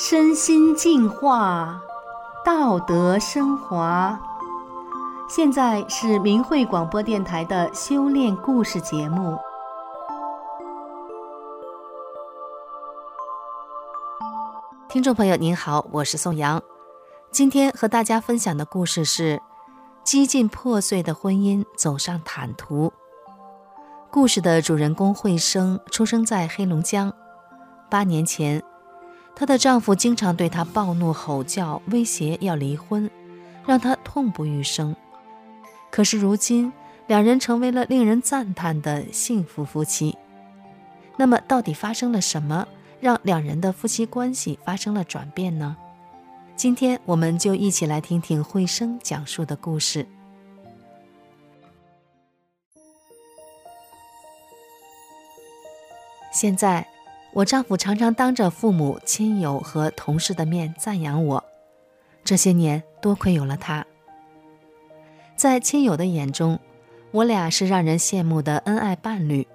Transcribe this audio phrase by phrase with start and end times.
[0.00, 1.82] 身心净化，
[2.44, 4.16] 道德升华。
[5.28, 9.36] 现在是明慧广播电台的修炼故事节目。
[14.88, 16.62] 听众朋友您好，我是宋阳。
[17.32, 19.42] 今天和大家分享的故事是：
[20.04, 22.92] 几近破碎的婚姻走上坦途。
[24.12, 27.12] 故事的主人公慧生出生在黑龙江。
[27.90, 28.62] 八年前，
[29.38, 33.08] 她的丈夫经常对她暴怒吼叫，威胁要离婚，
[33.64, 34.96] 让她痛不欲生。
[35.92, 36.72] 可是如今，
[37.06, 40.18] 两人成为了令人赞叹的幸福夫妻。
[41.16, 42.66] 那么，到底发生了什么，
[42.98, 45.76] 让两人的夫妻关系发生了转变呢？
[46.56, 50.04] 今天，我们就一起来听听慧生讲述的故事。
[56.32, 56.84] 现在，
[57.32, 61.44] 我丈夫常常当着父母亲友和同事的面赞扬我。
[62.24, 63.86] 这些年，多亏有了他。
[65.36, 66.58] 在亲友的眼中，
[67.12, 69.46] 我俩是让人羡慕的恩爱伴侣。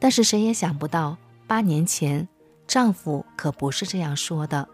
[0.00, 1.16] 但是谁也想不到，
[1.46, 2.28] 八年前，
[2.66, 4.68] 丈夫可不是这样说的。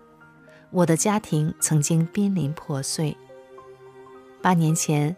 [0.70, 3.17] 我的家庭曾经濒临破碎。
[4.41, 5.14] 八年前，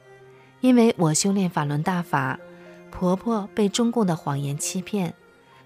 [0.60, 2.38] 因为我修炼法轮大法，
[2.90, 5.14] 婆婆被中共的谎言欺骗。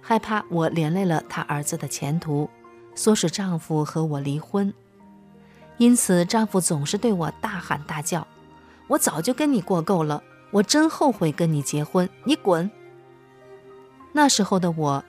[0.08, 2.48] 害怕我连累了她儿子的前途，
[2.94, 4.72] 唆使丈夫和我离婚。
[5.78, 8.24] 因此，丈夫总是对我大喊大叫
[8.86, 12.70] ：“我早就跟你过够了，我真后悔跟你结婚，你滚！”
[14.14, 15.04] 那时候的我，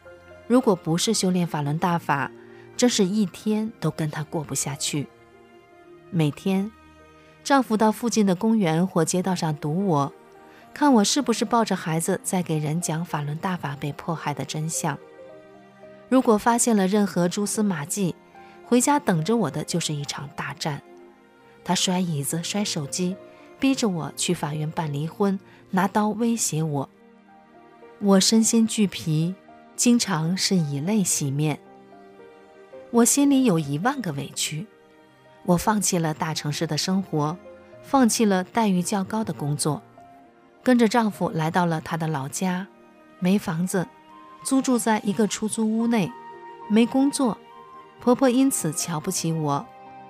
[0.48, 2.32] 如果不是修炼法轮大法，
[2.76, 5.08] 真是一天都跟他过不下去。
[6.10, 6.72] 每天，
[7.44, 10.12] 丈夫到附近的公园或街道上堵我。
[10.78, 14.96] 看我是不是抱着孩子在给人讲法轮大法被迫害的真相。
[16.08, 18.14] 如果发现了任何蛛丝马迹，
[18.64, 20.84] 回家等着我的就是一场大战。
[21.64, 23.18] 他摔椅子、摔手机，
[23.60, 25.40] 逼着我去法院办离婚，
[25.72, 26.88] 拿刀威胁我。
[27.98, 29.34] 我身心俱疲，
[29.76, 31.60] 经常是以泪洗面。
[32.92, 34.68] 我心里有一万个委屈。
[35.44, 37.36] 我放弃了大城市的生活，
[37.82, 39.82] 放弃了待遇较高的工作。
[40.68, 42.68] 跟着丈夫来到了他的老家，
[43.20, 43.88] 没房子，
[44.44, 46.12] 租住在一个出租屋内，
[46.68, 47.38] 没工作，
[48.02, 49.66] 婆婆因此瞧不起我，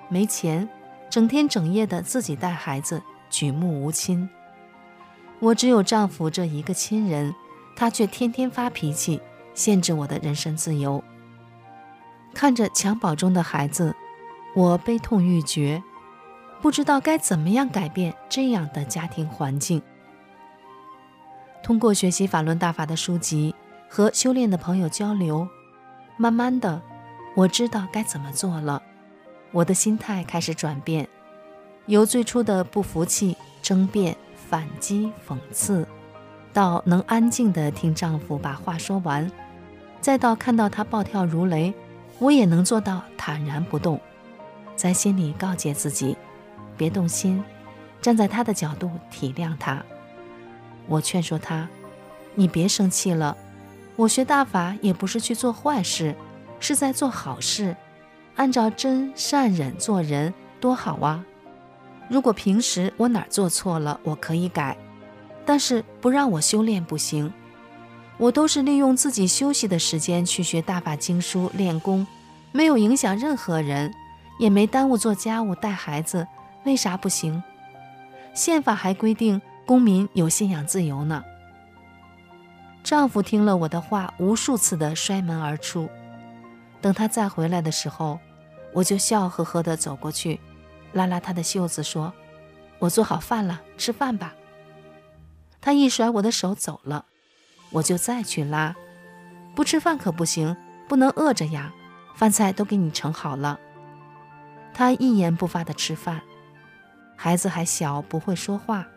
[0.09, 0.67] 没钱，
[1.11, 4.27] 整天整夜的自己带孩子，举目无亲。
[5.37, 7.35] 我只有丈夫这一个亲人，
[7.75, 9.21] 他却天天发脾气，
[9.53, 11.03] 限制我的人身自由。
[12.33, 13.95] 看着襁褓中的孩子，
[14.55, 15.83] 我悲痛欲绝，
[16.63, 19.79] 不知道该怎么样改变这样的家庭环境。
[21.67, 23.53] 通过学习法轮大法的书籍
[23.89, 25.45] 和修炼的朋友交流，
[26.15, 26.81] 慢慢的，
[27.35, 28.81] 我知道该怎么做了。
[29.51, 31.05] 我的心态开始转变，
[31.87, 34.15] 由最初的不服气、争辩、
[34.49, 35.85] 反击、讽刺，
[36.53, 39.29] 到能安静地听丈夫把话说完，
[39.99, 41.73] 再到看到他暴跳如雷，
[42.19, 43.99] 我也能做到坦然不动，
[44.77, 46.15] 在心里告诫自己，
[46.77, 47.43] 别动心，
[48.01, 49.83] 站在他的角度体谅他。
[50.87, 51.67] 我劝说他
[52.35, 53.35] ：“你别生气了，
[53.95, 56.15] 我学大法也不是去做坏事，
[56.59, 57.75] 是在做好事，
[58.35, 61.23] 按照真善忍做人，多好啊！
[62.09, 64.77] 如果平时我哪儿做错了，我可以改，
[65.45, 67.33] 但是不让我修炼不行。
[68.17, 72.07] 我都是利用自己休息的时间去学大法经书练功，
[72.51, 73.93] 没有影响任何人，
[74.39, 76.25] 也没耽误做家务带孩子，
[76.63, 77.43] 为啥不行？
[78.33, 81.23] 宪法还规定。”公民有信仰自由呢。
[82.83, 85.89] 丈夫听了我的话，无数次的摔门而出。
[86.79, 88.17] 等他再回来的时候，
[88.73, 90.39] 我就笑呵呵的走过去，
[90.93, 92.13] 拉拉他的袖子说
[92.79, 94.33] ：“我做好饭了，吃饭吧。”
[95.59, 97.03] 他一甩我的手走了，
[97.71, 98.73] 我就再去拉
[99.53, 100.55] ：“不吃饭可不行，
[100.87, 101.73] 不能饿着呀。
[102.15, 103.59] 饭菜都给你盛好了。”
[104.73, 106.21] 他一言不发的吃饭。
[107.17, 108.87] 孩子还小，不会说话。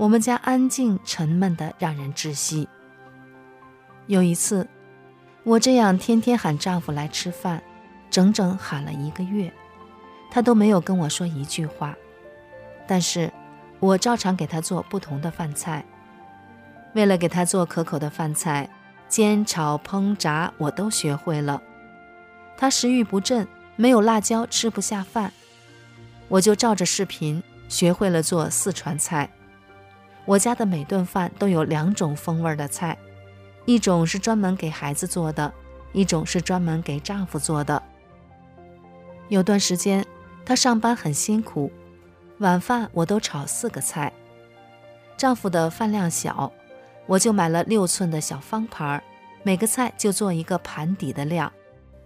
[0.00, 2.66] 我们家安静沉闷的让人窒息。
[4.06, 4.66] 有一次，
[5.44, 7.62] 我这样天天喊丈夫来吃饭，
[8.08, 9.52] 整整喊了一个月，
[10.30, 11.94] 他都没有跟我说一句话。
[12.86, 13.30] 但是，
[13.78, 15.84] 我照常给他做不同的饭菜。
[16.94, 18.70] 为了给他做可口的饭菜，
[19.06, 21.62] 煎、炒、烹、炸，我都学会了。
[22.56, 25.30] 他食欲不振，没有辣椒吃不下饭，
[26.28, 29.28] 我就照着视频学会了做四川菜。
[30.26, 32.96] 我家的每顿饭都有两种风味的菜，
[33.64, 35.52] 一种是专门给孩子做的，
[35.92, 37.82] 一种是专门给丈夫做的。
[39.28, 40.04] 有段时间，
[40.44, 41.72] 她上班很辛苦，
[42.38, 44.12] 晚饭我都炒四个菜。
[45.16, 46.52] 丈夫的饭量小，
[47.06, 49.02] 我就买了六寸的小方盘，
[49.42, 51.52] 每个菜就做一个盘底的量，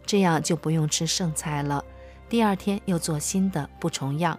[0.05, 1.85] 这样就不用吃剩菜了。
[2.29, 4.39] 第二天又做新的，不重样。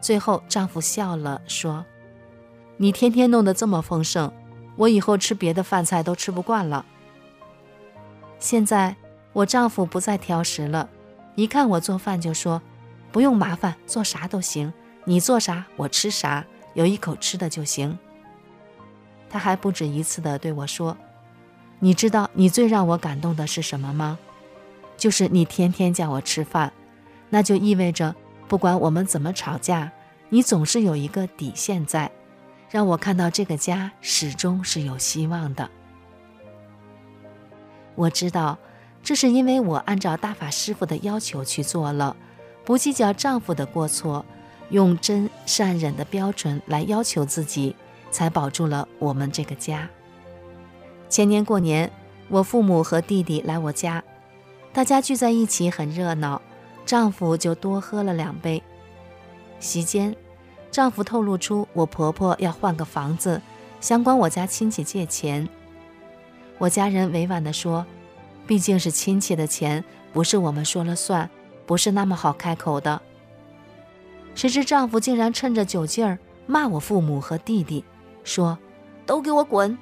[0.00, 1.84] 最后丈夫笑了，说
[2.76, 4.32] ：“你天天弄得这么丰盛，
[4.76, 6.84] 我以后吃别的饭菜都吃不惯了。”
[8.38, 8.96] 现在
[9.32, 10.88] 我丈夫不再挑食了，
[11.34, 12.60] 一看我做饭就说
[13.10, 14.72] ：“不用麻烦，做啥都行，
[15.04, 16.44] 你做啥我吃啥。”
[16.74, 17.96] 有一口吃的就行。
[19.30, 20.96] 他还不止一次地对我说
[21.78, 24.18] ：“你知道你最让我感动的是什么吗？
[24.96, 26.72] 就是你天天叫我吃饭，
[27.30, 28.12] 那就意味着
[28.48, 29.92] 不管我们怎么吵架，
[30.30, 32.10] 你总是有一个底线在，
[32.74, 35.70] 让我看到这个家始终是有希望的。
[37.94, 38.58] 我知道，
[39.00, 42.16] 这是因为我按照大法师父的要求去做了，
[42.64, 44.26] 不计较丈夫的过错。”
[44.70, 47.76] 用真善忍的标准来要求自己，
[48.10, 49.88] 才保住了我们这个家。
[51.08, 51.92] 前年过年，
[52.28, 54.02] 我父母和弟弟来我家，
[54.72, 56.42] 大家聚在一起很热闹，
[56.84, 58.60] 丈夫就多喝了两杯。
[59.60, 60.16] 席间，
[60.74, 63.40] 丈夫透露出我婆婆要换个房子，
[63.80, 65.48] 想管我家亲戚借钱。
[66.58, 67.86] 我家人委婉地说
[68.44, 71.30] ：“毕竟是亲戚的钱，不是我们说了算，
[71.64, 73.00] 不是那么好开口的。”
[74.34, 77.84] 谁知丈夫竟然趁着酒劲儿骂我父母和弟弟，
[78.24, 78.58] 说
[79.06, 79.78] ：“都给我滚！”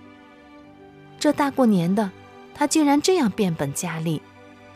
[1.19, 2.11] 这大过年的，
[2.55, 4.21] 他竟然这样变本加厉，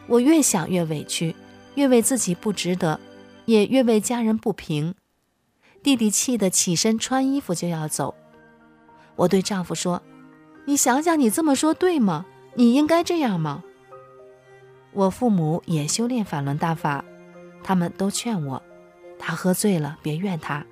[0.06, 1.36] 我越想越委屈，
[1.74, 2.98] 越为自己不值得，
[3.44, 4.94] 也越为家人不平。
[5.86, 8.12] 弟弟气得起身穿衣服就要走，
[9.14, 10.02] 我对丈夫说
[10.66, 12.26] ：“你想想，你这么说对吗？
[12.56, 13.62] 你应该这样吗？”
[14.90, 17.04] 我父母也修炼法轮大法，
[17.62, 18.60] 他们都劝我。
[19.16, 20.66] 他喝醉了，别怨他，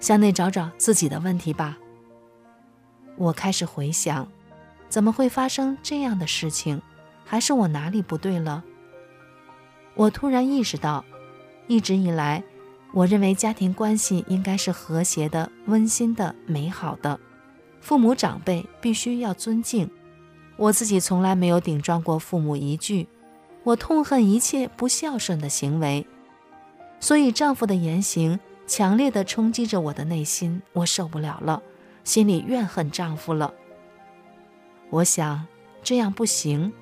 [0.00, 1.78] 向内找找自己的问题吧。
[3.16, 4.28] 我开始回想，
[4.90, 6.82] 怎么会发生这样的事情？
[7.24, 8.62] 还是我哪里不对了？
[9.94, 11.06] 我突然意识到，
[11.68, 12.44] 一直以来，
[12.92, 17.20] 我认为家庭关系应该是和谐的、温馨的、美好的，
[17.80, 19.90] 父母长辈必须要尊敬。
[20.56, 23.06] 我自己从来没有顶撞过父母一句，
[23.62, 26.06] 我痛恨一切不孝顺的行为。
[26.98, 31.62] 所以，丈夫的言行强烈地冲击着我的内心，我受不了了，
[32.02, 33.54] 心里怨恨丈夫了。
[34.90, 35.46] 我想
[35.82, 36.72] 这样不行，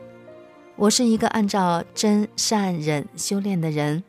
[0.76, 4.02] 我是一个按照真善忍修炼的人，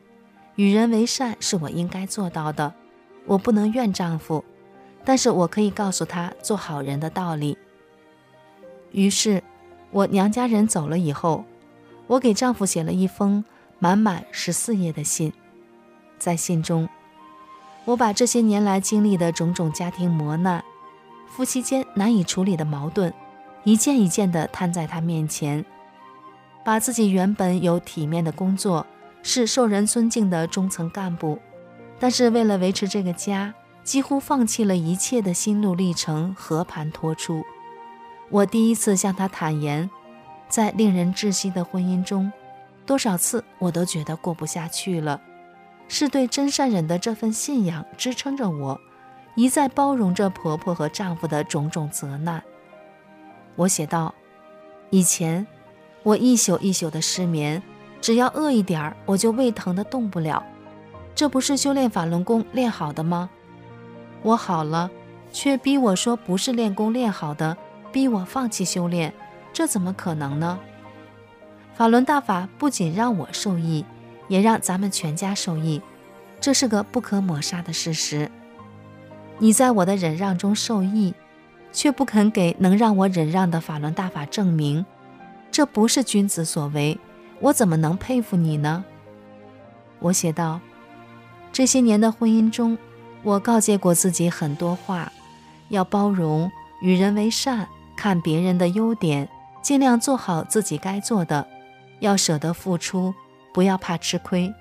[0.58, 2.74] 与人为善是我应该做到的，
[3.26, 4.44] 我不能怨丈夫，
[5.04, 7.56] 但是我可以告诉他做好人的道理。
[8.90, 9.40] 于是，
[9.92, 11.44] 我娘家人走了以后，
[12.08, 13.44] 我给丈夫写了一封
[13.78, 15.32] 满满十四页的信。
[16.18, 16.88] 在信中，
[17.84, 20.64] 我把这些年来经历的种种家庭磨难、
[21.28, 23.14] 夫妻间难以处理的矛盾，
[23.62, 25.64] 一件一件地摊在他面前，
[26.64, 28.84] 把自己原本有体面的工作，
[29.22, 31.38] 是受人尊敬的中层干部，
[31.98, 37.42] 但是为了维持这个家，几乎放弃了一切的心路历程和盘托出。
[38.30, 39.88] 我第一次向他坦言，
[40.48, 42.30] 在令人窒息的婚姻中，
[42.84, 45.20] 多少次我都觉得过不下去了。
[45.88, 48.78] 是对真善忍的这份信仰支撑着我，
[49.34, 52.42] 一再包容着婆婆和丈夫的种种责难。
[53.56, 54.14] 我写道：
[54.90, 55.46] 以前
[56.02, 57.62] 我一宿一宿的失眠，
[58.00, 60.42] 只要饿一点儿，我就胃疼得动不了。
[61.14, 63.30] 这不是修炼法轮功练好的吗？
[64.22, 64.90] 我好了，
[65.32, 67.56] 却逼我说不是练功练好的，
[67.92, 69.12] 逼我放弃修炼，
[69.52, 70.58] 这怎么可能呢？
[71.74, 73.84] 法轮大法不仅让我受益。
[74.28, 75.80] 也让咱们全家受益，
[76.38, 78.30] 这是个不可抹杀的事实。
[79.38, 81.14] 你在我的忍让中受益，
[81.72, 84.84] 却不肯给能让我忍让的法轮大法证明，
[85.50, 86.98] 这不是君子所为，
[87.40, 88.84] 我怎么能佩服你呢？
[90.00, 90.60] 我写道：
[91.52, 92.76] 这些年的婚姻中，
[93.22, 95.12] 我告诫过自己很多话，
[95.68, 96.50] 要包容，
[96.82, 99.28] 与人为善，看别人的优点，
[99.62, 101.46] 尽量做好自己该做的，
[102.00, 103.14] 要舍得付出。
[103.50, 104.54] 不要怕吃亏。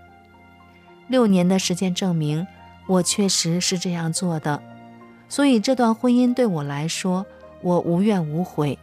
[1.08, 2.48] 六年的时间证明，
[2.88, 4.64] 我确实是这样做的，
[5.30, 7.24] 所以这段婚姻对我来说，
[7.62, 8.80] 我无怨无悔。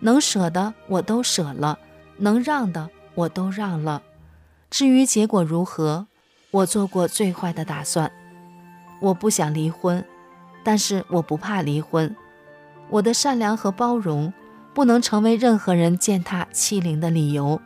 [0.00, 1.78] 能舍的我都舍了，
[2.18, 4.02] 能让的我都让了。
[4.70, 6.06] 至于结果如何，
[6.50, 8.10] 我做过最坏的打算。
[9.00, 10.04] 我不想离婚，
[10.62, 12.14] 但是我不怕离婚。
[12.90, 14.32] 我的善良和包容，
[14.74, 17.60] 不能成为任何人践踏欺凌的理由。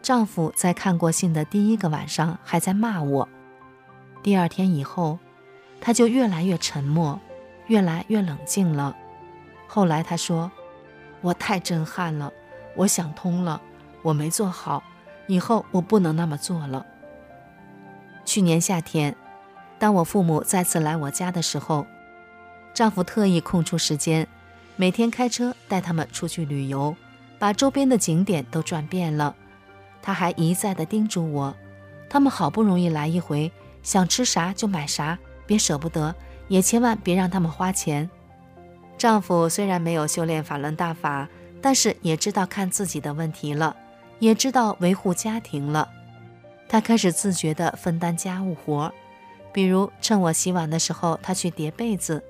[0.00, 3.28] 丈夫在看过信的第一个晚上还在骂我，
[4.22, 5.18] 第二天以后，
[5.80, 7.20] 他就越来越沉默，
[7.66, 8.96] 越来越冷静了。
[9.68, 10.50] 后来他说
[11.22, 12.32] ：“我太震撼了，
[12.76, 13.60] 我想通了，
[14.02, 14.82] 我没做好，
[15.26, 16.86] 以后我不能那么做了。”
[18.24, 19.16] 去年夏天，
[19.78, 21.86] 当我父母再次来我家的时候，
[22.72, 24.26] 丈夫特意空出时间，
[24.76, 26.94] 每天开车带他们出去旅游，
[27.38, 29.34] 把周边的景点都转遍了。
[30.00, 31.54] 他还一再地叮嘱我，
[32.08, 33.50] 他们好不容易来一回，
[33.82, 36.14] 想吃啥就买啥，别舍不得，
[36.48, 38.08] 也千万别让他们花钱。
[38.96, 41.28] 丈夫虽然没有修炼法轮大法，
[41.60, 43.76] 但是也知道看自己的问题了，
[44.22, 45.90] 也知道维护家庭了。
[46.68, 48.92] 他开始自觉地分担家务活，
[49.52, 52.22] 比如趁我洗碗的时候，他去叠被子，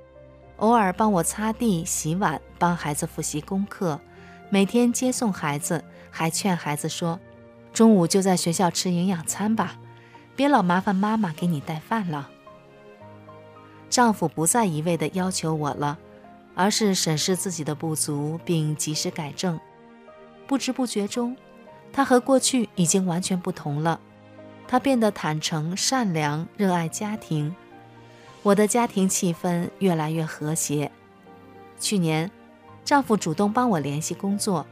[0.57, 4.01] 偶尔帮我擦地、洗碗，帮孩子复习功课，
[4.49, 7.21] 每天接送孩子，还劝孩子说。
[7.75, 9.77] 中午就在学校吃营养餐吧，
[10.35, 12.31] 别老麻烦妈妈给你带饭了。
[13.91, 15.99] 丈夫不再一味地要求我了，
[16.55, 19.61] 而是审视自己的不足并及时改正。
[20.47, 21.37] 不知不觉中，
[21.93, 24.01] 他和过去已经完全不同了。
[24.67, 27.55] 他变得坦诚、善良、热爱家庭。
[28.43, 30.91] 我的家庭气氛越来越和谐。
[31.79, 32.31] 去年，
[32.85, 34.67] 丈夫主动帮我联系工作，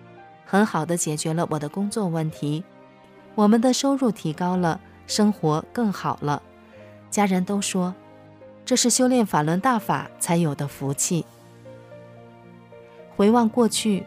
[0.46, 2.64] 很好地解决了我的工作问题。
[3.34, 6.42] 我们的收入提高了，生活更好了。
[7.10, 7.94] 家人都说，
[8.64, 11.24] 这是修炼法轮大法才有的福气。
[13.16, 14.04] 回望过去，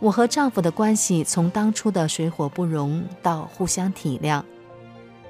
[0.00, 4.42] 我和丈夫的关系从当初的水火不容到互相体谅，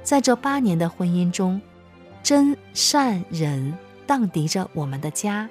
[0.03, 1.61] 在这八年的婚姻中，
[2.23, 5.49] 真善忍荡涤着我们的家。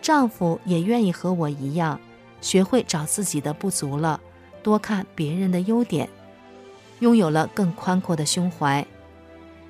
[0.00, 2.00] 丈夫也愿意和我一样，
[2.40, 4.20] 学会找自己的不足了，
[4.60, 6.08] 多看别人的优点。
[6.98, 8.84] 拥有了更宽阔的胸怀，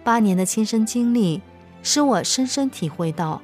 [0.03, 1.43] 八年的亲身经历
[1.83, 3.43] 使我深深体会到，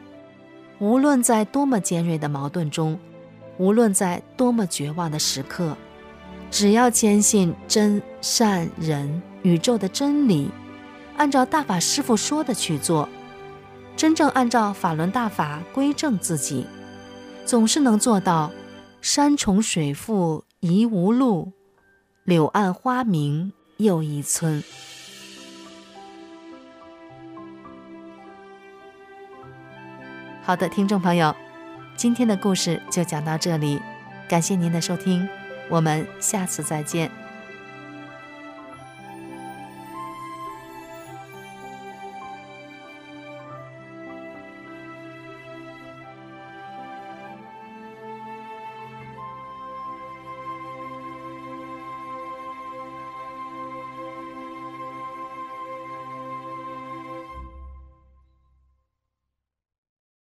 [0.78, 2.98] 无论在多么尖锐的矛盾中，
[3.58, 5.76] 无论在多么绝望的时刻，
[6.50, 10.50] 只要坚信真善人宇宙的真理，
[11.16, 13.08] 按照大法师父说的去做，
[13.96, 16.64] 真正按照法轮大法归正自己，
[17.44, 18.50] 总是能做到
[19.00, 21.52] 山重水复疑无路，
[22.24, 24.62] 柳暗花明又一村。
[30.42, 31.34] 好的，听众朋友，
[31.98, 33.82] 今天的故事就讲到这里，
[34.28, 35.28] 感谢您的收听，
[35.68, 37.10] 我们下次再见。